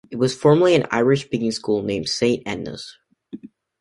[0.09, 2.97] It was formerly an Irish speaking school named Saint Enda's.